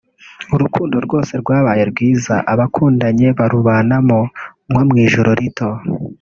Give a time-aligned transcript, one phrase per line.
[0.55, 4.19] urukundo rwose rwabaye rwiza abakundanye barubanamo
[4.69, 5.69] nko mu ijuru rito